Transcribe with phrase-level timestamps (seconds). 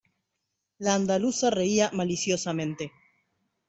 [0.79, 2.91] la andaluza reía maliciosamente: